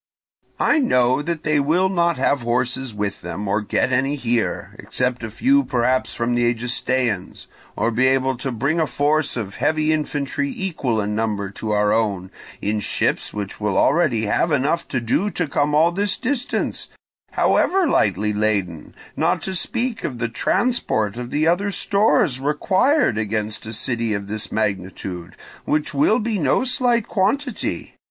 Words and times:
I 0.59 0.79
know 0.79 1.21
that 1.21 1.43
they 1.43 1.59
will 1.59 1.87
not 1.87 2.17
have 2.17 2.41
horses 2.41 2.91
with 2.91 3.21
them, 3.21 3.47
or 3.47 3.61
get 3.61 3.91
any 3.91 4.15
here, 4.15 4.75
except 4.79 5.21
a 5.21 5.29
few 5.29 5.63
perhaps 5.63 6.11
from 6.15 6.33
the 6.33 6.51
Egestaeans; 6.51 7.45
or 7.75 7.91
be 7.91 8.07
able 8.07 8.35
to 8.37 8.51
bring 8.51 8.79
a 8.79 8.87
force 8.87 9.37
of 9.37 9.57
heavy 9.57 9.93
infantry 9.93 10.51
equal 10.57 10.99
in 10.99 11.13
number 11.15 11.51
to 11.51 11.69
our 11.69 11.93
own, 11.93 12.31
in 12.63 12.79
ships 12.79 13.31
which 13.31 13.61
will 13.61 13.77
already 13.77 14.23
have 14.25 14.51
enough 14.51 14.87
to 14.87 14.99
do 14.99 15.29
to 15.29 15.47
come 15.47 15.75
all 15.75 15.91
this 15.91 16.17
distance, 16.17 16.87
however 17.33 17.85
lightly 17.87 18.33
laden, 18.33 18.95
not 19.15 19.43
to 19.43 19.53
speak 19.53 20.03
of 20.03 20.17
the 20.17 20.29
transport 20.29 21.15
of 21.15 21.29
the 21.29 21.45
other 21.45 21.69
stores 21.69 22.39
required 22.39 23.19
against 23.19 23.67
a 23.67 23.71
city 23.73 24.15
of 24.15 24.25
this 24.27 24.51
magnitude, 24.51 25.35
which 25.65 25.93
will 25.93 26.17
be 26.17 26.39
no 26.39 26.63
slight 26.63 27.07
quantity. 27.07 27.93